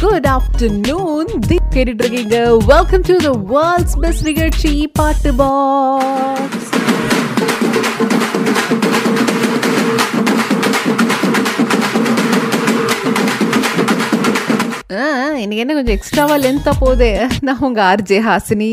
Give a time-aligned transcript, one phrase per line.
[0.00, 1.30] Good afternoon
[1.74, 6.72] கேட்டுட்டு இருக்கீங்க welcome to the world's best நிகழ்ச்சி பாட்டு பாக்ஸ்
[15.42, 17.08] இன்னைக்கு என்ன கொஞ்சம் எக்ஸ்ட்ராவா லென்த்தா போகுது?
[17.40, 18.70] நான் உங்க ஆர்ஜே ஹாசினி.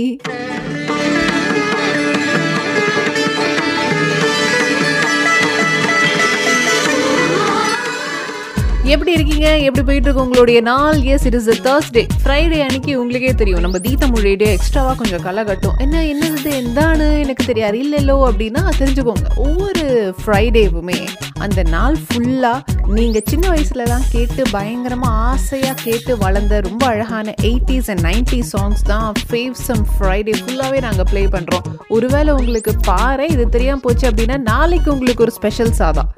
[8.94, 9.48] எப்படி இருக்கீங்க?
[9.68, 10.98] எப்படி போயிட்டு இருக்கு உங்களுடைய நாள்?
[11.14, 13.64] Yes it is Thursday Friday அன்னைக்கு உங்களுக்கே தெரியும்.
[13.66, 15.78] நம்ம தீ தமிழ் எக்ஸ்ட்ராவாக எக்ஸ்ட்ராவா கொஞ்சம் களை கட்டும்.
[15.86, 17.78] என்ன என்னது எந்தானு எனக்கு தெரியாது.
[17.84, 19.28] இல்லைல்லோ அப்படின்னா தெரிஞ்சுக்கோங்க.
[19.46, 19.86] ஒவ்வொரு
[20.22, 21.00] ஃப்ரைடேவுமே
[21.46, 22.60] அந்த நாள் ஃபுல்லாக
[22.98, 29.08] நீங்கள் சின்ன வயசுலலாம் கேட்டு பயங்கரமாக ஆசையாக கேட்டு வளர்ந்த ரொம்ப அழகான எயிட்டிஸ் அண்ட் நைன்டி சாங்ஸ் தான்
[29.30, 31.68] ஃபேவ்சம் ஃப்ரைடே ஃபுல்லாகவே நாங்கள் ப்ளே பண்ணுறோம்
[31.98, 36.10] ஒருவேளை உங்களுக்கு பாரு இது தெரியாமல் போச்சு அப்படின்னா நாளைக்கு உங்களுக்கு ஒரு ஸ்பெஷல் சாதம்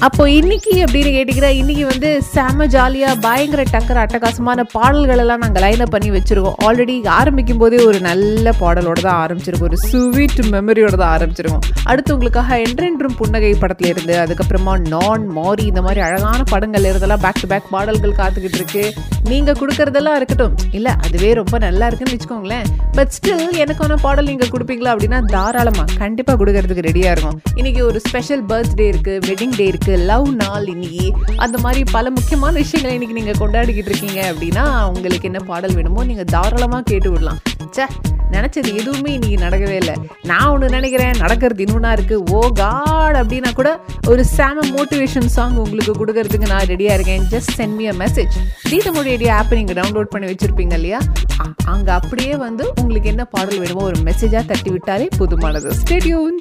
[0.00, 5.92] அப்போ இன்னைக்கு அப்படின்னு கேட்டீங்கன்னா இன்னைக்கு வந்து செம ஜாலியாக பயங்கர டக்கர் அட்டகாசமான பாடல்கள் எல்லாம் நாங்கள் லைனப்
[5.94, 6.56] பண்ணி வச்சுருக்கோம்.
[6.64, 9.68] ஆல்ரெடி ஆரம்பிக்கும் போதே ஒரு நல்ல பாடலோட தான் ஆரம்பிச்சிருக்கோம்.
[9.70, 11.64] ஒரு ஸ்வீட் மெமரியோட தான் ஆரம்பிச்சிருக்கோம்.
[11.84, 17.40] அடுத்து உங்களுக்காக என்றென்றும் புன்னகை படத்துல இருந்து அதுக்கப்புறமா நான் மாரி இந்த மாதிரி அழகான படங்கள்ல இருந்தெல்லாம் பேக்
[17.40, 18.92] டு பேக் பாடல்கள் காத்துக்கிட்டு இருக்கு.
[19.22, 20.54] நீங்க கொடுக்கறதெல்லாம் இருக்கட்டும்.
[20.72, 22.66] இல்ல அதுவே ரொம்ப நல்லா இருக்குன்னு வச்சுக்கோங்களேன்.
[22.92, 27.40] பட் ஸ்டில் எனக்கான பாடல் நீங்க கொடுப்பீங்களா அப்படின்னா தாராளமா கண்டிப்பா கொடுக்கறதுக்கு ரெடியா இருக்கும்.
[27.54, 29.95] இன்னைக்கு ஒரு ஸ்பெஷல் பர்த்டே இருக்கு வெட்டிங் டே இருக்கு.
[30.10, 35.42] லவ் நாள் இன்னைக்கு அந்த மாதிரி பல முக்கியமான விஷயங்களை இன்னைக்கு நீங்க கொண்டாடிக்கிட்டு இருக்கீங்க அப்படின்னா உங்களுக்கு என்ன
[35.50, 37.40] பாடல் வேணுமோ நீங்க தாராளமா கேட்டு விடலாம்.
[37.74, 37.86] ச்சே
[38.34, 39.94] நினைச்சது எதுவுமே இன்னைக்கு நடக்கவே இல்லை.
[40.30, 42.16] நான் ஒன்று நினைக்கிறேன் நடக்கிறது இன்னொன்னா இருக்கு.
[42.36, 43.70] ஓ காட் அப்படின்னா கூட
[44.12, 47.24] ஒரு சாம மோட்டிவேஷன் சாங் உங்களுக்கு கொடுக்கறதுக்கு நான் ரெடியா இருக்கேன்.
[47.34, 48.34] Just send me a message
[48.70, 51.00] தீதமொழி radio ஆப்பை நீங்க டவுன்லோட் பண்ணி வச்சிருப்பீங்க இல்லையா?
[51.44, 55.70] அங்கே அங்க அப்படியே வந்து உங்களுக்கு என்ன பாடல் வேணுமோ ஒரு மெசேஜா தட்டி விட்டாலே போதுமானது.
[55.82, 56.38] ஸ்டேடியூன்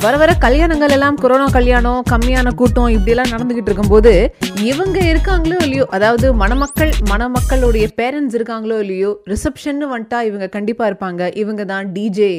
[0.00, 4.12] வர வர கல்யாணங்கள் எல்லாம் கொரோனா கல்யாணம் கம்மியான கூட்டம் இப்படியெல்லாம் நடந்துகிட்டு இருக்கும்போது
[4.62, 11.32] இவங்க இருக்காங்களோ இல்லையோ அதாவது மணமக்கள் மணமக்களுடைய பேரண்ட்ஸ் இருக்காங்களோ இல்லையோ ரிசப்ஷன் வந்துட்டா இவங்க கண்டிப்பா இருப்பாங்க.
[11.34, 12.32] இவங்க தான் டிஜே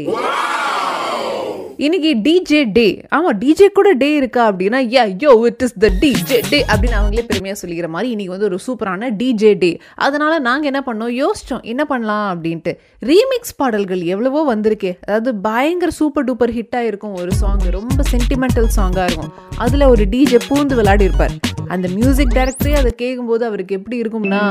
[1.85, 6.39] இன்னைக்கு டிஜே டே ஆமா டிஜே கூட டே இருக்கா அப்படின்னா ya yo it is the DJ
[6.49, 10.81] day அப்படின்னு அவங்களே பெருமையா சொல்லிக்கிற மாதிரி இன்னைக்கு வந்து ஒரு சூப்பரான டிஜே டே அதனால நாங்க என்ன
[10.85, 11.13] பண்ணோம்?
[11.21, 12.73] யோசிச்சோம் என்ன பண்ணலாம் அப்படின்ட்டு.
[12.99, 14.91] ரீமிக்ஸ் பாடல்கள் எவ்வளவோ வந்திருக்கே.
[15.01, 19.31] அதாவது பயங்கர சூப்பர் டூப்பர் ஹிட்டாக இருக்கும் ஒரு சாங் ரொம்ப சென்டிமெண்டல் சாங்கா இருக்கும்.
[19.57, 21.35] அதுல ஒரு டிஜே பூந்து விளையாடி இருப்பார்
[21.67, 24.43] அந்த மியூசிக் டைரக்டரே அதை கேட்கும்போது அவருக்கு எப்படி இருக்கும்னா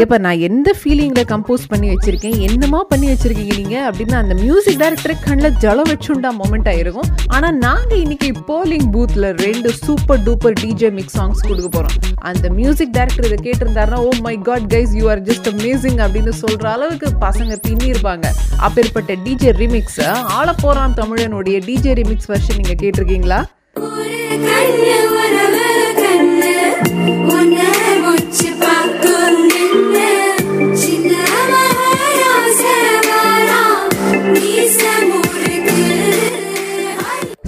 [0.00, 2.36] இப்போ நான் எந்த ஃபீலிங்ல கம்போஸ் பண்ணி வச்சிருக்கேன்?
[2.40, 7.96] என்னமா பண்ணி வச்சிருக்கீங்க நீங்கள் அப்படின்னு அந்த மியூசிக் டைரக்டர் கண்ணில் ஜலம் வச்சுண்டா மொமெண்ட் ஆயிருக்கும் ஆனா நாங்க
[7.96, 11.96] இன்னைக்கு போலிங் பூத்ல ரெண்டு super duper DJ mix songs கொடுக்க போறோம்.
[12.22, 16.66] அந்த மியூசிக் டைரக்டர் இதை கேட்டிருந்தாருன்னா ஓ my God guys you are just amazing அப்படின்னு சொல்ற
[16.72, 18.26] அளவுக்கு பசங்க பின்னி இருப்பாங்க
[18.58, 20.00] அப்பேற்பட்ட டிஜே ரிமிக்ஸ்
[20.38, 23.40] ஆள போறான் தமிழனுடைய டிஜே ரிமிக்ஸ் வெர்ஷன் நீங்க கேட்டிருக்கீங்களா?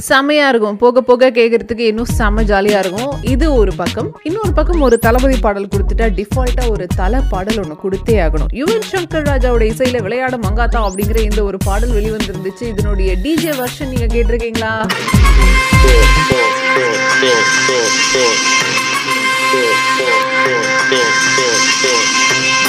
[0.08, 0.76] செமையாக இருக்கும்.
[0.76, 3.12] போக போக கேட்கறதுக்கு இன்னும் செம்ம ஜாலியாக இருக்கும்.
[3.32, 4.08] இது ஒரு பக்கம்.
[4.22, 8.50] இன்னொரு பக்கம் ஒரு தளபதி பாடல் கொடுத்துட்டா டிஃபால்ட்டாக ஒரு தலை பாடல் ஒன்று கொடுத்தே ஆகணும்.
[8.60, 12.64] யுவன் சங்கர் ராஜாவோட இசையில் விளையாட மங்காத்தா அப்படிங்கிற இந்த ஒரு பாடல் வெளிவந்திருந்துச்சு.
[12.72, 14.72] இதனுடைய டிஜே வெர்ஷன் நீங்கள் கேட்டிருக்கீங்களா?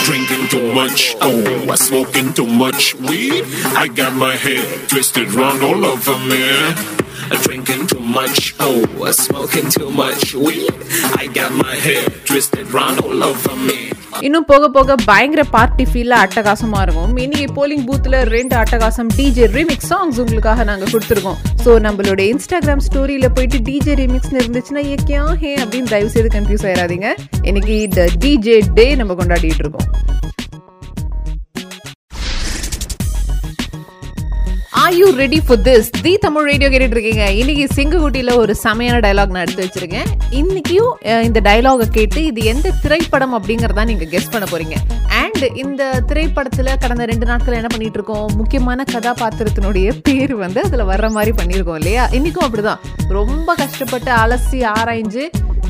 [0.08, 1.38] Drinking too much, oh,
[1.74, 3.44] I smoking too much weed.
[3.84, 6.44] I got my head twisted round all over me.
[7.26, 10.74] Drinking too much, oh, I'm smoking too much weed.
[11.20, 13.78] I got my hair twisted round all over me.
[14.28, 17.16] இன்னும் போக போக பயங்கர party ஃபீல்ல அட்டகாசமா இருக்கும்.
[17.24, 21.40] இன்னைக்கு polling பூத்ல ரெண்டு அட்டகாசம் டிஜே ரிமிக்ஸ் சாங்ஸ் உங்களுக்காக நாங்க கொடுத்துருக்கோம்.
[21.64, 24.98] ஸோ நம்மளோட இன்ஸ்டாகிராம் ஸ்டோரியில போயிட்டு டிஜே ரிமிக்ஸ்னு இருந்துச்சுன்னா ஏ
[25.44, 27.10] ஹே அப்படின்னு தயவு செய்து கன்ஃபியூஸ் ஆயிடாதீங்க
[27.42, 29.90] இன்னைக்கு இந்த டிஜே டே நம்ம கொண்டாடிட்டு இருக்கோம்.
[34.86, 39.32] Are you ready for this the Tamil radio கேட்டுட்டு இருக்கீங்க இன்னைக்கு சிங்ககுட்டியில் ஒரு செமையான டயலாக்
[39.36, 40.10] நான் எடுத்து வச்சிருக்கேன்.
[40.40, 40.92] இன்னைக்கும்
[41.28, 44.76] இந்த டயலாகை கேட்டு இது எந்த திரைப்படம் அப்படிங்கிறத நீங்கள் கெஸ் பண்ண போறீங்க.
[45.22, 51.10] அண்ட் இந்த திரைப்படத்தில் கடந்த ரெண்டு நாட்கள் என்ன பண்ணிட்டு இருக்கோம் முக்கியமான கதாபாத்திரத்தினுடைய பேர் வந்து அதில் வர்ற
[51.18, 52.06] மாதிரி பண்ணியிருக்கோம் இல்லையா?
[52.20, 52.84] இன்னைக்கும் அப்படிதான்.
[53.20, 55.26] ரொம்ப கஷ்டப்பட்டு அலசி ஆராய்ஞ்சு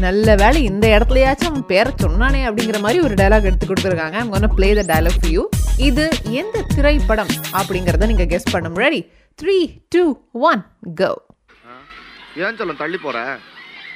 [0.06, 4.18] நல்ல வேளை இந்த இடத்துலயாச்சும் அவன் பேரை சொன்னானே அப்படிங்கிற மாதிரி ஒரு டைலாக் எடுத்து கொடுத்துருக்காங்க.
[4.22, 5.46] அவங்க ஒன்று play the dialogue for you.
[5.78, 8.76] இது எந்த திரைப்படம் அப்படிங்கறத நீங்க கெஸ் பண்ணும்.
[8.76, 9.06] Ready
[9.42, 9.56] three
[9.90, 11.22] two one go
[12.36, 13.38] ஏன் சொல்ல தள்ளி போற?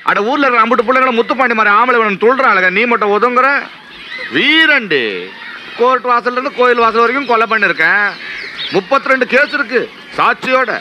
[0.03, 3.47] அட ஊர்ல இருக்கிற அம்புட்டு பிள்ளைங்கள முத்துப்பாண்டி மாதிரி ஆம்பளை வேணும் துள்றாளுங்க நீ மட்டும் ஒதுங்குற?
[4.33, 5.29] வீரண்டு.
[5.77, 8.07] கோர்ட் வாசல்ல இருந்து கோயில் வாசல் வரைக்கும் கொலை பண்ணிருக்கேன்.
[8.71, 9.89] முப்பத்தி ரெண்டு கேஸ் இருக்கு.
[10.17, 10.79] சாட்சியோட.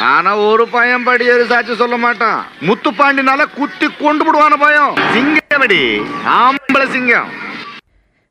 [0.00, 2.46] ஆனா ஒரு பயம் படியேறி சாட்சி சொல்ல மாட்டான்.
[2.60, 4.94] முத்துப்பாண்டினால குத்தி கொண்டு விடுவான பயம்.
[5.14, 7.50] சிங்கமடி ஆம்பளை சிங்கம்.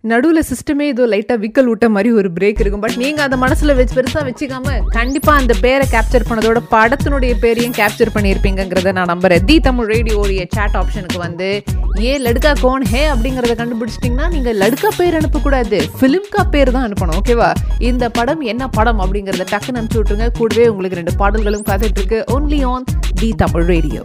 [0.04, 2.84] நடுவில் சிஸ்டமே ஏதோ லைட்டாக விக்கல் விட்ட மாதிரி ஒரு பிரேக் இருக்கும்.
[2.86, 8.14] பட் நீங்கள் அதை மனசில் வச்சு பெருசாக வச்சுக்காம கண்டிப்பாக அந்த பேரை கேப்சர் பண்ணதோட படத்தினுடைய பேரையும் கேப்சர்
[8.16, 9.46] பண்ணியிருப்பீங்கிறத நான் நம்புறேன்.
[9.50, 11.50] தி தமிழ் ரேடியோடைய சேட் ஆப்ஷனுக்கு வந்து
[12.08, 15.80] ஏ லடுக்கா கோன் ஹே அப்படிங்கிறத கண்டுபிடிச்சிட்டிங்கன்னா நீங்கள் லடுக்கா பேர் அனுப்பக்கூடாது.
[16.00, 17.52] ஃபிலிம்கா பேர் தான் அனுப்பணும் ஓகேவா
[17.92, 22.62] இந்த படம் என்ன படம் அப்படிங்கிறத டக்குன்னு அனுப்பிச்சு விட்ருங்க கூடவே உங்களுக்கு ரெண்டு பாடல்களும் காத்துட்டு இருக்கு only
[22.74, 22.88] on
[23.22, 24.04] the Tamil radio.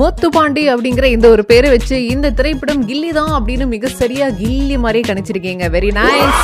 [0.00, 5.04] Muthupandi அப்படிங்கிற இந்த ஒரு பேரை வச்சு இந்த திரைப்படம் கில்லி தான் அப்படின்னு மிக சரியா கில்லி மாதிரியே
[5.08, 5.64] கணிச்சிருக்கீங்க.
[5.74, 6.40] வெரி நைஸ்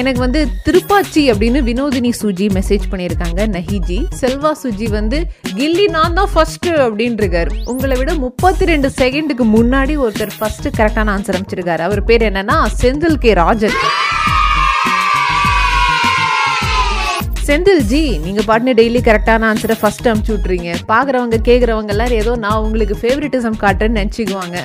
[0.00, 3.40] எனக்கு வந்து திருப்பாச்சி அப்படின்னு வினோதினி சுஜி மெசேஜ் பண்ணியிருக்காங்க.
[3.56, 5.18] நஹிஜி செல்வா சுஜி வந்து
[5.58, 11.12] கில்லி நான் தான் ஃபர்ஸ்ட் அப்படின்னு இருக்காரு உங்களை விட முப்பத்தி ரெண்டு செகண்டுக்கு முன்னாடி ஒருத்தர் ஃபர்ஸ்ட் கரெக்டான
[11.16, 13.32] ஆன்சர் அமைச்சிருக்காரு அவர் பேர் என்னன்னா செந்தில் கே.
[13.42, 13.78] ராஜன்.
[17.52, 22.62] செந்தில் ஜி நீங்க பாட்டுன்னு டெய்லி கரெக்டான ஆன்சரை ஃபஸ்ட் அமுச்சு விட்றீங்க பாக்குறவங்க கேக்குறவங்க எல்லாரும் ஏதோ நான்
[22.66, 24.58] உங்களுக்கு ஃபேவரட்டிசம் காட்டுறேன்னு நினச்சிக்குவாங்க.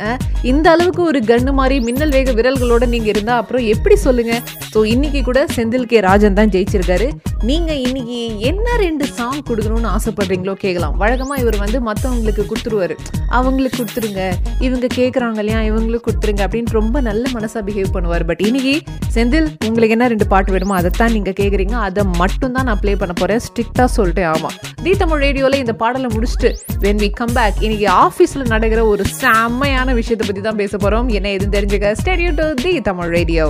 [0.51, 4.35] இந்த அளவுக்கு ஒரு கன்று மாதிரி மின்னல் வேக விரல்களோட நீங்க இருந்தா அப்புறம் எப்படி சொல்லுங்க?
[4.73, 5.99] ஸோ இன்னைக்கு கூட செந்தில் கே.
[6.07, 7.07] ராஜன் தான் ஜெயிச்சிருக்காரு.
[7.49, 8.19] நீங்க இன்னைக்கு
[8.51, 12.97] என்ன ரெண்டு சாங் கொடுக்கணும்னு ஆசைப்படுறீங்களோ கேட்கலாம் வழக்கமா இவர் வந்து மற்றவங்களுக்கு கொடுத்துருவாரு.
[13.39, 14.21] அவங்களுக்கு கொடுத்துருங்க.
[14.67, 15.59] இவங்க கேட்குறாங்க இல்லையா?
[15.71, 18.27] இவங்களுக்கு கொடுத்துருங்க அப்படின்னு ரொம்ப நல்ல மனசா பிஹேவ் பண்ணுவார்.
[18.31, 18.75] பட் இன்னைக்கு
[19.17, 21.77] செந்தில் உங்களுக்கு என்ன ரெண்டு பாட்டு வேணுமோ அதைத்தான் நீங்க கேக்குறீங்க.
[21.89, 23.39] அதை மட்டும் தான் நான் ப்ளே பண்ண போறேன்.
[23.47, 24.49] ஸ்ட்ரிக்டாக சொல்லிட்டு ஆமா.
[24.83, 29.93] தி தமிழ் ரேடியோல இந்த பாடலை முடிச்சுட்டு வென் வி கம் பேக் இன்னைக்கு ஆஃபீஸில் நடக்கிற ஒரு செம்மையான
[29.93, 31.11] விஷயத்தை பத்தி தான் பேச போறோம்.
[31.11, 33.47] என்ன எதுவும் தெரிஞ்சுக்க stay tuned to the Tamil radio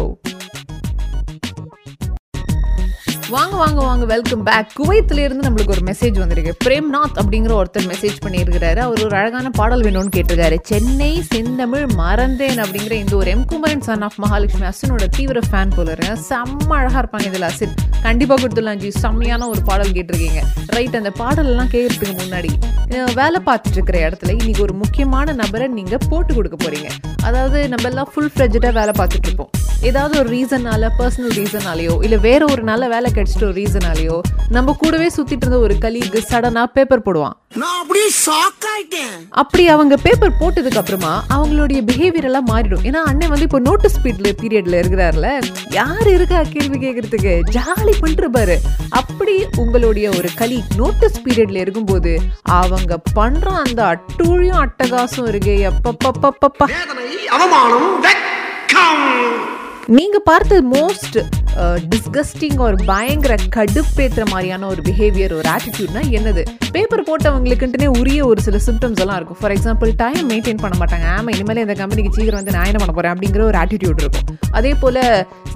[3.29, 6.51] வாங்க வாங்க வாங்க வெல்கம் பேக் குவைத்திலிருந்து நம்மளுக்கு ஒரு மெசேஜ் வந்திருக்கு.
[6.65, 8.79] பிரேம்நாத் அப்படிங்கிற ஒருத்தர் மெசேஜ் பண்ணியிருக்கிறாரு.
[8.85, 10.57] அவர் ஒரு அழகான பாடல் வேணும்னு கேட்டிருக்காரு.
[10.61, 15.97] சென்னை செந்தமிழ் மறந்தேன் அப்படிங்கிற இந்த ஒரு M Kumaran son of Mahalakshmi அசனோட தீவிர ஃபேன் போல
[16.29, 20.43] செம்ம அழகாக இருப்பாங்க இதில் அசின் கண்டிப்பாக கொடுத்துடலாம் ஜி செம்மையான ஒரு பாடல் கேட்டிருக்கீங்க.
[20.67, 22.53] ரைட் அந்த பாடலெல்லாம் கேட்கறதுக்கு முன்னாடி
[23.13, 26.89] வேலை பார்த்துட்டு இருக்கிற இடத்துல இன்னைக்கு ஒரு முக்கியமான நபரை நீங்கள் போட்டு கொடுக்க போறீங்க.
[27.27, 29.49] அதாவது நம்ம எல்லாம் ஃபுல் ஃப்ரெஜ்டாக வேலை பார்த்துட்டு இருப்போம்.
[29.89, 34.17] ஏதாவது ஒரு ரீசனால பர்சனல் ரீசனாலேயோ இல்லை வேற ஒரு நல்ல வேலை கிடைச்சிட்ட ஒரு ரீசனாலேயோ
[34.57, 37.35] நம்ம கூடவே சுற்றிட்டு இருந்த ஒரு கலீக்கு சடனாக பேப்பர் போடுவான்.
[37.55, 39.13] நான் அப்படியே ஷாக் ஆயிட்டேன்.
[39.41, 42.83] அப்படி அவங்க பேப்பர் போட்டதுக்கு அப்புறமா அவங்களுடைய பிஹேவியர் எல்லாம் மாறிடும்.
[42.89, 45.29] ஏன்னா அண்ணன் வந்து இப்போ நோட்டீஸ் ஸ்பீட்ல பீரியட்ல இருக்கிறாருல.
[45.77, 48.57] யார் இருக்கா கேள்வி கேட்கறதுக்கு ஜாலி பண்ற பாரு.
[49.01, 52.13] அப்படி உங்களுடைய ஒரு கலி நோட்டீஸ் பீரியட்ல இருக்கும்போது
[52.59, 56.67] அவங்க பண்ற அந்த அட்டூழியம் அட்டகாசம் இருக்கு எப்பப்பப்பப்பப்பா
[57.37, 57.89] அவமானம்
[59.97, 61.17] நீங்க பார்த்த மோஸ்ட்
[61.91, 66.43] டிஸ்கஸ்டிங் ஒரு பயங்கர கடுப்பேற்றுற மாதிரியான ஒரு பிஹேவியர் ஒரு ஆட்டிடியூட்னா என்னது?
[66.71, 69.37] பேப்பர் போட்டவங்களுக்குன்ட்டுனே உரிய ஒரு சில சிம்டம்ஸ் எல்லாம் இருக்கும்.
[69.39, 71.07] ஃபார் எக்ஸாம்பிள் டைம் மெயின்டைன் பண்ண மாட்டாங்க.
[71.15, 74.37] ஆமாம் இனிமேல் இந்த கம்பெனிக்கு சீக்கிரம் வந்து நான் என்ன பண்ண போகிறேன் அப்படிங்கிற ஒரு ஆட்டிடியூட் இருக்கும்.
[74.51, 75.01] அதே போல்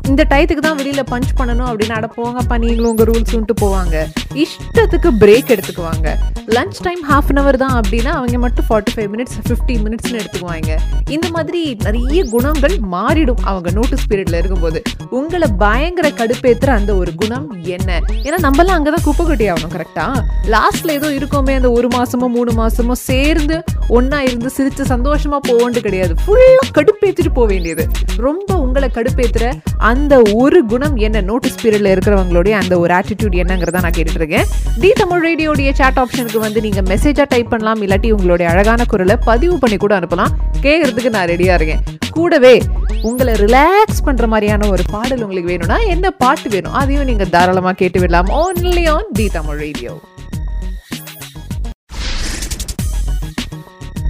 [0.08, 3.96] இந்த டயத்துக்கு தான் வெளியில் பஞ்ச் பண்ணணும் அப்படின்னு அட போங்கப்பா நீங்களும் உங்க ரூல்ஸ் போவாங்க.
[4.44, 6.08] இஷ்டத்துக்கு பிரேக் எடுத்துக்குவாங்க.
[6.48, 10.80] Lunch time half an hour தான் அப்படின்னா அவங்க மட்டும் ஃபார்ட்டி ஃபைவ் மினிட்ஸ் ஃபிஃப்டி மினிட்ஸ்னு எடுத்துக்குவாங்க.
[11.10, 14.82] இந்த மாதிரி நிறைய குணங்கள் மாறிடும் அவங்க நோட்டீஸ் பீரியடில் இருக்கும்போது.
[15.10, 15.48] உங்களை
[15.94, 18.02] பயங்கர கடுப்பேத்துற அந்த ஒரு குணம் என்ன?
[18.24, 20.06] ஏன்னா நம்மளாம் அங்கதான் குப்பை கொட்டி ஆகணும் கரெக்டா
[20.52, 26.14] லாஸ்ட்ல ஏதோ இருக்கோமே அந்த ஒரு மாசமோ மூணு மாசமோ சேர்ந்து ஒன்னா இருந்து சிரிச்சு சந்தோஷமா போவோண்டு கிடையாது.
[26.26, 27.88] ஃபுல்லா கடுப்பேத்திட்டு போக வேண்டியது.
[28.18, 31.22] ரொம்ப உங்களை கடுப்பேத்துற அந்த ஒரு குணம் என்ன?
[31.22, 34.48] நோட்டீஸ் பீரியட்ல இருக்கிறவங்களுடைய அந்த ஒரு ஆட்டிடியூட் என்னங்கிறத நான் கேட்டுட்டு இருக்கேன்
[34.80, 39.58] டி தமிழ் ரேடியோடைய சாட் ஆப்ஷனுக்கு வந்து நீங்க மெசேஜா டைப் பண்ணலாம் இல்லாட்டி உங்களுடைய அழகான குரலை பதிவு
[39.58, 40.34] பண்ணி கூட அனுப்பலாம்.
[40.62, 41.84] கேட்கறதுக்கு நான் ரெடியா இருக்கேன்.
[42.12, 42.62] கூடவே
[43.10, 48.00] உங்களை ரிலாக்ஸ் பண்ற மாதிரியான ஒரு பாடல் உங்களுக்கு வேணும்னா என்ன பாட்டு வேணும் அதையும் நீங்க தாராளமா கேட்டு
[48.00, 49.94] விடலாம் only on the Tamil radio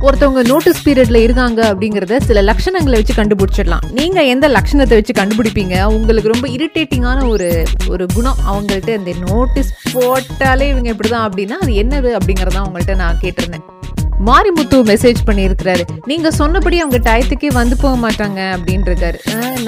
[0.07, 3.83] ஒருத்தவங்க நோட்டீஸ் பீரியட்ல இருக்காங்க அப்படிங்கறத சில லட்சணங்களை வச்சு கண்டுபிடிச்சிடலாம்.
[3.91, 5.83] நீங்க எந்த லட்சணத்தை வச்சு கண்டுபிடிப்பீங்க?
[5.97, 7.49] உங்களுக்கு ரொம்ப இரிட்டேட்டிங்கான ஒரு
[7.87, 13.67] ஒரு குணம் அவங்கள்ட்ட இந்த நோட்டீஸ் போட்டாலே இவங்க இப்படிதான் அப்படின்னா அது என்னது அப்படிங்கறத அவங்கள்ட்ட நான் கேட்டிருந்தேன்.
[14.29, 15.83] மாரிமுத்து மெசேஜ் பண்ணியிருக்கிறாரு.
[16.05, 18.79] நீங்க சொன்னபடி அவங்க டயத்துக்கே வந்து போக மாட்டாங்க அப்படின்னு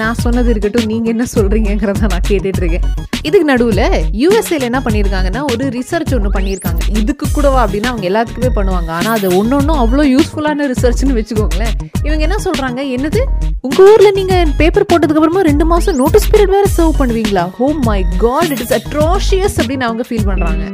[0.00, 2.86] நான் சொன்னது இருக்கட்டும் நீங்க என்ன சொல்றீங்கிறத நான் கேட்டுட்டு இருக்கேன்
[3.28, 3.84] இதுக்கு நடுவில்
[4.22, 6.80] யூஎஸ்ஏல என்ன பண்ணியிருக்காங்கன்னா ஒரு ரிசர்ச் ஒன்று பண்ணியிருக்காங்க.
[7.00, 8.90] இதுக்கு கூடவா அப்படின்னா அவங்க எல்லாத்துக்குமே பண்ணுவாங்க.
[8.98, 11.72] ஆனால் அது ஒன்னொன்னும் அவ்வளோ யூஸ்ஃபுல்லான ரிசர்ச்னு வச்சுக்கோங்களேன்.
[12.06, 13.22] இவங்க என்ன சொல்கிறாங்க என்னது?
[13.60, 17.46] உங்கள் ஊரில் நீங்கள் பேப்பர் போட்டதுக்கு அப்புறமா ரெண்டு மாதம் நோட்டீஸ் பீரியட் வேறு சர்வ் பண்ணுவீங்களா?
[17.60, 20.64] ஹோ my God it is atrocious அப்படின்னு அவங்க ஃபீல் பண்ணுறாங்க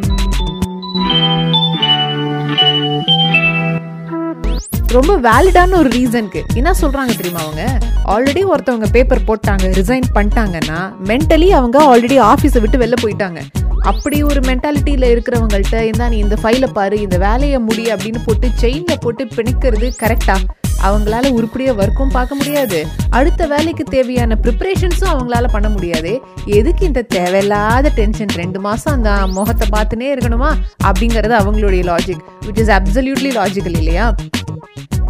[4.92, 7.78] ரொம்ப வேலிடான ஒரு ரீசனுக்கு என்ன சொல்றாங்க தெரியுமா அவங்க?
[8.04, 13.40] ஆல்ரெடி ஒருத்தவங்க பேப்பர் போட்டாங்க ரிசைன் பண்ணிட்டாங்கன்னா மென்டலி அவங்க ஆல்ரெடி ஆஃபீஸை விட்டு வெளில போயிட்டாங்க.
[13.80, 19.00] அப்படி ஒரு மென்டாலிட்டியில் இருக்கிறவங்கள்ட்ட என்ன நீ இந்த ஃபைலை பாரு இந்த வேலையை முடி அப்படின்னு போட்டு செயினில்
[19.00, 20.40] போட்டு பிணிக்கிறது கரெக்டாக
[20.82, 22.86] அவங்களால உருப்படியாக ஒர்க்கும் பார்க்க முடியாது.
[23.10, 26.20] அடுத்த வேலைக்கு தேவையான ப்ரிப்பரேஷன்ஸும் அவங்களால பண்ண முடியாது.
[26.46, 30.52] எதுக்கு இந்த தேவையில்லாத டென்ஷன் ரெண்டு மாதம் அந்த முகத்தை பார்த்துனே இருக்கணுமா?
[30.84, 34.14] அப்படிங்கிறது அவங்களுடைய logic which is absolutely logical இல்லையா?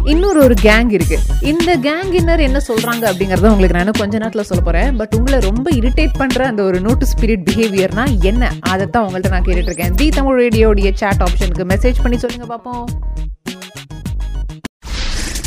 [0.05, 1.19] இன்னொரு ஒரு கேங் இருக்கு.
[1.41, 4.95] இந்த கேங்கினர் என்ன சொல்றாங்க அப்படிங்கறத உங்களுக்கு நான் கொஞ்ச நேரத்தில் சொல்ல போறேன்.
[4.95, 8.53] பட் உங்களை ரொம்ப இரிட்டேட் பண்ற அந்த ஒரு நோட்டு ஸ்பிரிட் பிஹேவியர்னா என்ன?
[8.59, 9.93] அதைத்தான் உங்கள்ட்ட நான் கேட்டுட்டு இருக்கேன்.
[9.93, 12.85] தி தமிழ் ரேடியோடைய சேட் ஆப்ஷனுக்கு மெசேஜ் பண்ணி சொல்லுங்க பார்ப்போம்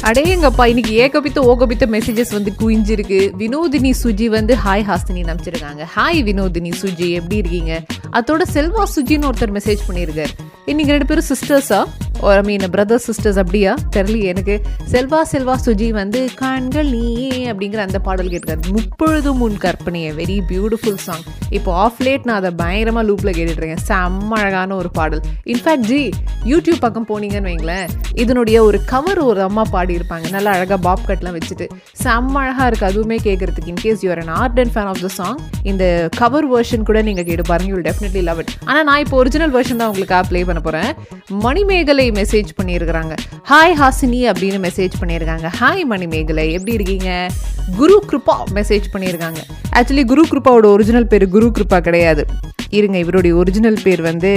[0.05, 3.33] அடேங்கப்பா இன்னைக்கு ஏகபித்த ஓகபித்த மெசேஜஸ் வந்து குவிஞ்சிருக்கு.
[3.39, 5.87] வினோதினி சுஜி வந்து ஹாய் ஹாஸ்தினி அனுப்பிச்சிருக்காங்க.
[5.97, 7.83] ஹாய் வினோதினி சுஜி எப்படி இருக்கீங்க?
[8.13, 10.33] அதோட செல்வா சுஜின்னு ஒருத்தர் மெசேஜ் பண்ணியிருக்காரு.
[10.65, 11.85] இன்னைக்கு ரெண்டு பேரும் சிஸ்டர்ஸா
[12.21, 13.75] ஐ மீன் பிரதர் சிஸ்டர்ஸ் அப்படியா?
[13.97, 14.61] தெரியல எனக்கு.
[14.91, 18.61] செல்வா செல்வா சுஜி வந்து கண்கள் நீயே அப்படிங்கிற அந்த பாடல் கேட்டிருக்காரு.
[18.69, 23.85] முப்பொழுதும் முன் கற்பனையை வெரி பியூட்டிஃபுல் சாங் இப்போ ஆஃப் லேட் நான் அதை பயங்கரமா லூப்ல கேட்டுட்டு இருக்கேன்
[23.89, 25.21] செம்ம அழகான ஒரு பாடல்.
[25.45, 26.11] இன்ஃபேக்ட் ஜி
[26.45, 27.89] யூடியூப் பக்கம் போனீங்கன்னு வைங்களேன்.
[28.15, 30.31] இதனுடைய ஒரு கவர் ஒரு அம்மா பாடி இருப்பாங்க.
[30.31, 31.67] நல்லா அழகா பாப் கட்லாம் வச்சுட்டு.
[32.03, 32.87] செம்ம அழகா இருக்கு.
[32.87, 37.23] அதுவுமே கேட்கறதுக்கு in case you are an ardent fan of the song இந்த கவர் வேர்ஷன் கூட நீங்க
[37.23, 37.73] கேட்டு பாருங்க.
[37.75, 40.91] யூல் டெஃபினெட்லி லவ் இட் ஆனா நான் இப்போ ஒரிஜினல் வேர்ஷன் தான் உங்களுக்காக ப்ளே பண்ண போறேன்.
[41.29, 43.15] மணிமேகலை மெசேஜ் பண்ணியிருக்கிறாங்க.
[43.51, 45.49] ஹாய் ஹாசினி அப்படின்னு மெசேஜ் பண்ணியிருக்காங்க.
[45.61, 46.53] ஹாய் மணிமேகலை.
[46.53, 47.31] எப்படி இருக்கீங்க?
[47.77, 49.41] குரு கிருபா மெசேஜ் பண்ணியிருக்காங்க.
[49.73, 52.27] ஆக்சுவலி குரு கிருபாவோட ஒரிஜினல் பேர் குரு கிருபா கிடையாது.
[52.69, 54.31] இருங்க இவருடைய ஒரிஜினல் பேர் வந்து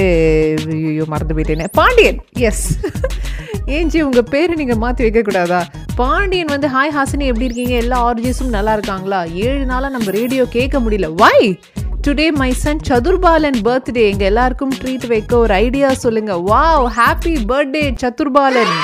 [0.69, 1.65] ஐயோ மறந்து போயிட்டேனே.
[1.71, 2.19] பாண்டியன்.
[2.33, 2.79] எஸ்
[3.75, 5.61] ஏஞ்சி உங்கள் பேரை நீங்கள் மாற்றி வைக்கக்கூடாதா?
[5.95, 7.73] பாண்டியன் வந்து ஹாய் ஹாசினி எப்படி இருக்கீங்க?
[7.75, 9.19] எல்லா ஆர்ஜிஸும் நல்லா இருக்காங்களா?
[9.33, 11.07] ஏழு நாளாக நம்ம ரேடியோ கேட்க முடியல.
[11.21, 11.59] Why
[12.07, 17.83] today my son Sathurbalan birthday எங்கள் எல்லாருக்கும் ட்ரீட் வைக்க ஒரு ஐடியா சொல்லுங்கள் வாவ் ஹாப்பி பர்த்டே
[18.03, 18.75] சதுர்பாலன்.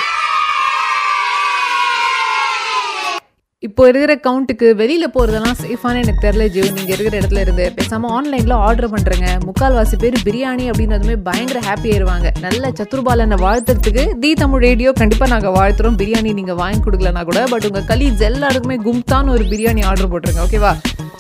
[3.67, 6.63] இப்போ இருக்கிற கவுண்ட்டுக்கு வெளியில் போகிறதெல்லாம் சேஃபானு எனக்கு தெரில ஜியோ.
[6.77, 12.29] நீங்கள் இருக்கிற இடத்துல இருந்து பேசாமல் ஆன்லைனில் ஆர்டர் பண்ணுறேங்க முக்கால்வாசி பேர் பிரியாணி அப்படின்றதுமே பயங்கர ஹாப்பி ஆயிருவாங்க.
[12.45, 15.97] நல்ல சத்துருபாலனை வாழ்த்துறதுக்கு தி தமிழ் ரேடியோ கண்டிப்பாக நாங்கள் வாழ்த்துறோம்.
[16.01, 20.73] பிரியாணி நீங்கள் வாங்கி கொடுக்கலனா கூட பட் உங்கள் கலீஸ் எல்லாருக்குமே கும்தான் ஒரு பிரியாணி ஆர்டர் போட்டுருங்க ஓகேவா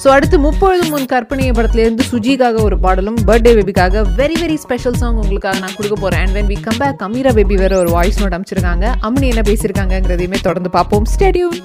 [0.03, 5.19] ஸோ அடுத்து முப்பொழுது முன் கற்பனைய படத்துலேருந்து சுஜிக்காக ஒரு பாடலும் பர்த்டே பேபிக்காக வெரி வெரி ஸ்பெஷல் சாங்
[5.23, 8.37] உங்களுக்காக நான் கொடுக்க போகிறேன் and when we come back Amira baby வேற ஒரு வாய்ஸ் நோட்
[8.39, 11.07] அமைச்சிருக்காங்க அம்மனி என்ன பேசியிருக்காங்கிறதையுமே தொடர்ந்து பார்ப்போம்.
[11.15, 11.57] ஸ்டேடியூன்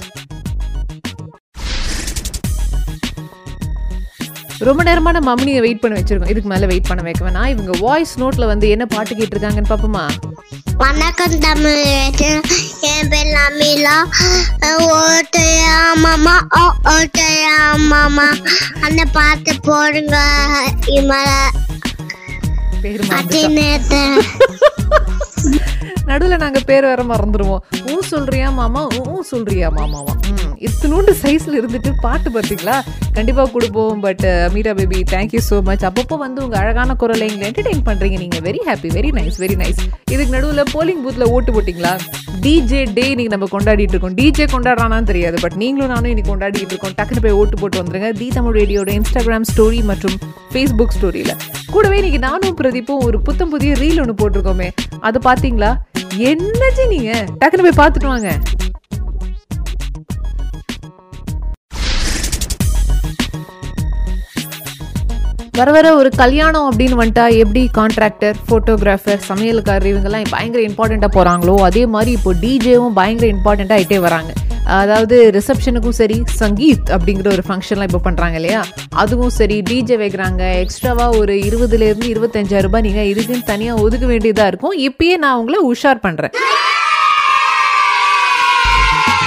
[4.59, 6.29] ரொம்ப நேரமா நம்ம அம்னியை வெயிட் பண்ண வச்சிருக்கோம்.
[6.29, 7.47] இதுக்கு மேல வெயிட் பண்ண வைக்க வேணாம்.
[7.47, 10.09] இவங்க வாய்ஸ் நோட்ல வந்து என்ன பாட்டு கேட்டிருக்காங்கன்னு பாப்போமா
[10.77, 11.83] வணக்கம் தமிழ்
[12.83, 14.07] என் பேர் அமிலா
[14.89, 16.47] ஓட்டையா மாமா.
[16.59, 18.33] ஓ ஓட்டையா மாமா.
[18.81, 20.17] அந்த பாட்டு போடுங்க.
[20.87, 21.29] இமல
[22.83, 23.09] பேர்
[26.11, 27.63] நடுவில் நாங்கள் பேர் வேற மறந்துடுவோம்
[27.93, 28.83] ஊ சொல்றியா மாமா?
[29.13, 30.15] ஊ சொல்றியா மாமாவா?
[30.31, 32.77] ம் இத்தினூண்டு சைஸில் இருந்துட்டு பாட்டு பார்த்தீங்களா
[33.17, 37.47] கண்டிப்பாக கொடுப்போம் but uh, Meera baby thank you so much அப்பப்போ வந்து உங்கள் அழகான குரலை எங்களை
[37.51, 41.93] என்டர்டைன் பண்ணுறீங்க நீங்கள் very happy very nice very nice இதுக்கு நடுவில் போலிங் பூத்தில் ஓட்டு போட்டிங்களா?
[42.45, 44.17] டிஜே டே இன்னைக்கு நம்ம கொண்டாடிட்டு இருக்கோம்.
[44.19, 46.95] டிஜே கொண்டாடுறானான்னு தெரியாது பட் நீங்களும் நானும் இன்னைக்கு கொண்டாடிட்டு இருக்கோம்.
[46.99, 48.11] டக்குனு போய் ஓட்டு போட்டு வந்துருங்க.
[48.21, 50.17] தி தமிழ் ரேடியோட இன்ஸ்டாகிராம் ஸ்டோரி மற்றும்
[50.53, 51.35] ஃபேஸ்புக் ஸ்டோரியில்
[51.75, 54.69] கூடவே இன்னைக்கு நானும் பிரதீப்பும் ஒரு புத்தம் புதிய ரீல் ஒன்று போட்டிருக்கோமே.
[55.09, 55.71] அது பார்த்தீங்களா
[56.17, 57.25] என்னச்சு நீங்க?
[57.39, 58.39] டக்குனு போய் பார்த்துட்டு வாங்க.
[65.53, 71.87] வர வர ஒரு கல்யாணம் அப்படின்னு வந்துட்டா எப்படி கான்ட்ராக்டர் ஃபோட்டோகிராஃபர் சமையல்காரர் இவங்கெல்லாம் பயங்கர இம்பார்ட்டண்ட்டாக போகிறாங்களோ அதே
[71.87, 74.33] மாதிரி இப்போ டிஜேவும் பயங்கர இம்பார்ட்டண்ட்டாக ஆகிட்டே வராங்க.
[74.81, 78.65] அதாவது ரிசப்ஷனுக்கும் சரி சங்கீத் அப்படிங்கிற ஒரு ஃபங்க்ஷன்லாம் இப்போ பண்ணுறாங்க இல்லையா?
[79.03, 80.43] அதுவும் சரி டிஜே வைக்கிறாங்க.
[80.65, 84.77] எக்ஸ்ட்ராவாக ஒரு இருபதுலேருந்து இருபத்தஞ்சாயிரம் ரூபாய் நீங்கள் இதுக்குன்னு தனியாக ஒதுக்க வேண்டியதாக இருக்கும்.
[84.89, 86.35] இப்பயே நான் உங்களை உஷார் பண்ணுறேன்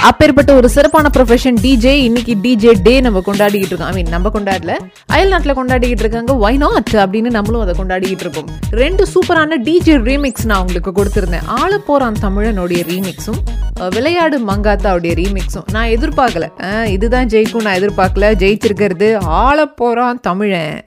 [0.08, 3.86] அப்பேற்பட்ட ஒரு சிறப்பான ப்ரொஃபஷன் டிஜே இன்னைக்கு டிஜே டே நம்ம கொண்டாடிக்கிட்டு இருக்கோம்.
[3.86, 4.72] ஐ மீன் நம்ம கொண்டாடல.
[5.06, 6.50] அயல் நாட்டில் கொண்டாடிக்கிட்டு இருக்காங்க.
[6.50, 8.48] ஒய் நாட் அப்படின்னு நம்மளும் அதை கொண்டாடிக்கிட்டு இருக்கோம்.
[8.70, 11.46] ரெண்டு சூப்பரான டிஜே ரீமிக்ஸ் நான் உங்களுக்கு கொடுத்துருந்தேன்.
[11.46, 13.40] ஆள போறான் தமிழனுடைய ரீமிக்ஸும்
[13.90, 16.48] விளையாடு மங்காத்தாவுடைய ரீமிக்ஸும் நான் எதிர்பார்க்கல.
[16.86, 18.34] இதுதான் ஜெயிக்கும் நான் எதிர்பார்க்கல.
[18.42, 20.82] ஜெயிச்சிருக்கிறது ஆள போறான் தமிழன்.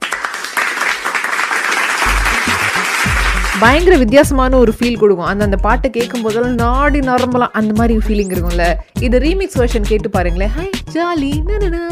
[3.60, 5.26] பயங்கர வித்தியாசமான ஒரு ஃபீல் கொடுக்கும்.
[5.26, 8.64] அந்த அந்த பாட்டை கேட்கும் போதெல்லாம் நாடி நரம்பலாம் அந்த மாதிரி ஃபீலிங் இருக்கும்ல.
[9.00, 10.52] இது ரீமிக்ஸ் வெர்ஷன் கேட்டு பாருங்களேன்.
[10.56, 11.32] ஹை ஜாலி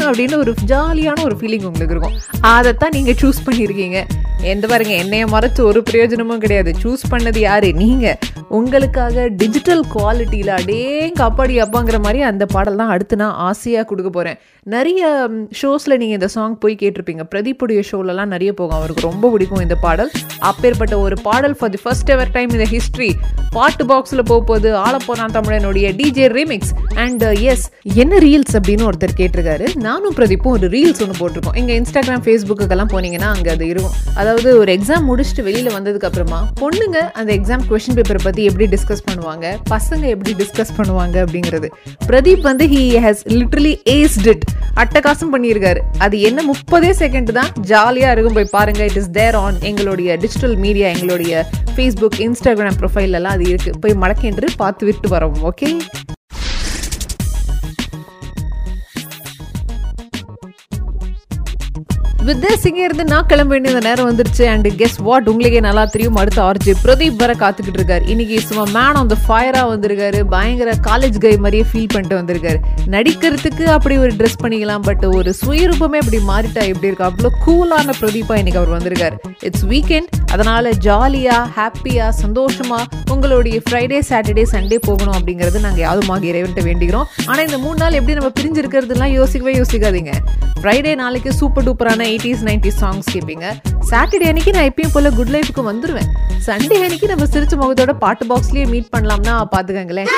[0.08, 2.18] அப்படின்னு ஒரு ஜாலியான ஒரு ஃபீலிங் உங்களுக்கு இருக்கும்.
[2.40, 4.00] அதைத்தான் நீங்க சூஸ் பண்ணியிருக்கீங்க.
[4.42, 6.74] எந்த பாருங்க என்னைய மறைச்சு ஒரு பிரயோஜனமும் கிடையாது.
[6.82, 7.72] சூஸ் பண்ணது யாரு?
[7.72, 8.18] நீங்க.
[8.48, 14.38] உங்களுக்காக டிஜிட்டல் குவாலிட்டியில அடேங்க அப்பாடி அப்பாங்கிற மாதிரி அந்த பாடல் தான் அடுத்து நான் ஆசையாக கொடுக்க போறேன்.
[14.62, 15.28] நிறைய
[15.62, 17.24] ஷோஸ்ல நீங்கள் இந்த சாங் போய் கேட்டிருப்பீங்க.
[17.34, 18.76] பிரதீப்புடைய ஷோலலாம் நிறைய போகும்.
[18.76, 20.10] அவருக்கு ரொம்ப பிடிக்கும் இந்த பாடல்.
[20.38, 23.10] அப்பேற்பட்ட ஒரு பாடல் for the first ever time இந்த ஹிஸ்ட்ரி
[23.56, 27.64] பாட்டு பாக்ஸில் போக போகுது ஆளப்போனான் தமிழனுடைய டிஜே ரீமிக்ஸ் அண்ட் எஸ்
[28.02, 29.66] என்ன ரீல்ஸ் அப்படின்னு ஒருத்தர் கேட்டிருக்காரு.
[29.86, 31.56] நானும் பிரதீப்பும் ஒரு ரீல்ஸ் ஒன்று போட்டிருக்கோம்.
[31.60, 33.94] எங்கள் இன்ஸ்டாகிராம் ஃபேஸ்புக்குக்கெல்லாம் போனீங்கன்னா அங்கே அது இருக்கும்.
[34.20, 39.04] அதாவது ஒரு எக்ஸாம் முடிச்சுட்டு வெளியில் வந்ததுக்கு அப்புறமா பொண்ணுங்க அந்த எக்ஸாம் கொஷின் பேப்பரை பற்றி எப்படி டிஸ்கஸ்
[39.08, 39.46] பண்ணுவாங்க?
[39.74, 41.70] பசங்க எப்படி டிஸ்கஸ் பண்ணுவாங்க அப்படிங்கிறது.
[42.10, 44.44] பிரதீப் வந்து he has literally aced it
[44.82, 45.80] அட்டகாசம் பண்ணியிருக்காரு.
[45.98, 47.50] அது என்ன முப்பதே செகண்ட் தான்.
[47.60, 48.82] ஜாலியாக இருக்கும் போய் பாருங்க.
[48.84, 53.72] இட் இஸ் தேர் ஆன் எங்களுடைய டிஜிட்டல் மீடியா எங்களுடைய ஃபேஸ்புக் இன்ஸ்டாகிராம் ப்ரொஃபைல் எல்லாம் அது இருக்கு.
[53.80, 55.38] போய் மடக்கென்று பார்த்து விட்டு வரோம்.
[55.50, 55.70] ஓகே
[62.26, 64.44] வித்யா திஸ் இருந்து நான் கிளம்ப வேண்டிய நேரம் வந்துருச்சு.
[64.52, 66.14] அண்ட் கெஸ் வாட் உங்களுக்கே நல்லா தெரியும்.
[66.14, 68.08] அடுத்த ஆர்ஜி பிரதீப் வர காத்துக்கிட்டு இருக்காரு.
[68.08, 70.20] இன்னைக்கு சும்மா மேன் ஆன் த ஃபயரா வந்திருக்காரு.
[70.34, 72.60] பயங்கர காலேஜ் கை மாதிரியே ஃபீல் பண்ணிட்டு வந்திருக்காரு.
[72.86, 77.10] நடிக்கிறதுக்கு அப்படி ஒரு ட்ரெஸ் பண்ணிக்கலாம் பட் ஒரு சுயரூபமே அப்படி மாறிட்டா எப்படி இருக்கு?
[77.10, 79.18] அவ்வளோ கூலான பிரதீப்பா இன்னைக்கு அவர் வந்திருக்காரு.
[79.40, 82.80] இட்ஸ் வீக்கெண்ட் அதனால ஜாலியாக ஹாப்பியாக சந்தோஷமா
[83.14, 88.16] உங்களுடைய ஃப்ரைடே சாட்டர்டே சண்டே போகணும் அப்படிங்கிறது நாங்கள் யாருமாக இறைவன்ட்ட வேண்டிக்கிறோம் ஆனால் இந்த மூணு நாள் எப்படி
[88.18, 90.12] நம்ம பிரிஞ்சிருக்கிறதுலாம் யோசிக்கவே யோசிக்காதீங்க.
[90.60, 93.46] ஃப்ரைடே நாளைக்கு சூப்பர் டூப்பரான எயிட்டிஸ் நைன்டிஸ் சாங்ஸ் கேட்பீங்க
[93.90, 96.08] சாட்டர்டே அன்னைக்கு நான் எப்பயும் போல குட் லைஃப்க்கு வந்துருவேன்.
[96.46, 100.10] சண்டே அன்னைக்கு நம்ம சிரிச்ச முகத்தோட பாட்டு பாக்ஸ்லயே மீட் பண்ணலாம்னா பார்த்துக்கங்களேன்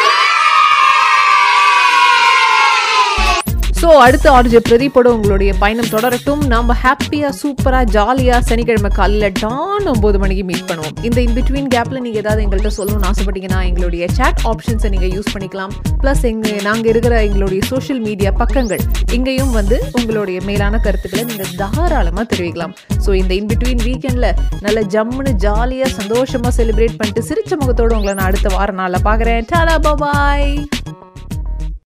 [3.86, 6.40] ஸோ அடுத்த ஆர்ஜே பிரதீப்போட உங்களுடைய பயணம் தொடரட்டும்.
[6.52, 10.94] நம்ம ஹாப்பியாக சூப்பராக ஜாலியாக சனிக்கிழமை காலையில் டான் ஒம்பது மணிக்கு மீட் பண்ணுவோம்.
[11.08, 15.74] இந்த இன் பிட்வீன் கேப்பில் நீங்கள் ஏதாவது எங்கள்கிட்ட சொல்லணும்னு ஆசைப்பட்டீங்கன்னா எங்களுடைய சேட் ஆப்ஷன்ஸை நீங்கள் யூஸ் பண்ணிக்கலாம்.
[16.02, 18.82] ப்ளஸ் எங்கள் நாங்கள் இருக்கிற எங்களுடைய சோஷியல் மீடியா பக்கங்கள்
[19.18, 22.74] இங்கேயும் வந்து உங்களுடைய மேலான கருத்துக்களை நீங்கள் தாராளமாக தெரிவிக்கலாம்.
[23.04, 24.30] ஸோ இந்த இன் பிட்வீன் வீக்கெண்டில்
[24.66, 29.46] நல்ல ஜம்முன்னு ஜாலியாக சந்தோஷமாக செலிப்ரேட் பண்ணிட்டு சிரிச்ச முகத்தோடு உங்களை நான் அடுத்த வார நாளில் பார்க்குறேன்.
[29.52, 30.50] டாடா பாய்